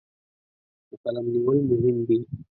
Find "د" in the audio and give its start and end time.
0.89-0.91